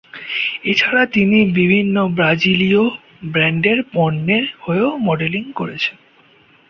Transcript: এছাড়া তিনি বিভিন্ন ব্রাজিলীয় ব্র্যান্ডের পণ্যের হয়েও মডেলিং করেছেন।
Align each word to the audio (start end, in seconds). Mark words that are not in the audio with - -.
এছাড়া 0.63 1.03
তিনি 1.05 1.37
বিভিন্ন 1.51 1.95
ব্রাজিলীয় 2.09 2.83
ব্র্যান্ডের 3.25 3.79
পণ্যের 3.93 4.45
হয়েও 4.59 4.91
মডেলিং 4.97 5.43
করেছেন। 5.51 5.95